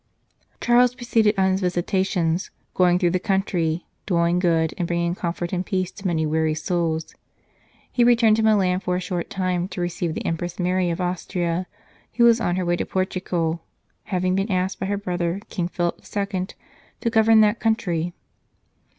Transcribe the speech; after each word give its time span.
Charles 0.59 0.95
proceeded 0.95 1.35
on 1.37 1.51
his 1.51 1.61
visitations, 1.61 2.49
going 2.73 2.97
through 2.97 3.11
the 3.11 3.19
country, 3.19 3.85
doing 4.07 4.39
good 4.39 4.73
and 4.79 4.87
bringing 4.87 5.13
comfort 5.13 5.53
and 5.53 5.63
peace 5.63 5.91
to 5.91 6.07
many 6.07 6.25
weary 6.25 6.55
souls. 6.55 7.13
He 7.91 8.03
returned 8.03 8.37
to 8.37 8.41
Milan 8.41 8.79
for 8.79 8.95
a 8.95 8.99
short 8.99 9.29
time 9.29 9.67
to 9.67 9.79
receive 9.79 10.15
the 10.15 10.25
Empress 10.25 10.57
Mary 10.57 10.89
of 10.89 10.99
Austria, 11.01 11.67
who 12.15 12.23
was 12.23 12.41
on 12.41 12.55
her 12.55 12.65
way 12.65 12.77
to 12.77 12.85
Portugal, 12.87 13.61
having 14.05 14.33
been 14.33 14.51
asked 14.51 14.79
by 14.79 14.87
her 14.87 14.97
brother, 14.97 15.39
King 15.49 15.67
Philip 15.67 15.99
II., 16.01 16.47
to 17.01 17.09
govern 17.11 17.41
that 17.41 17.59
country. 17.59 18.15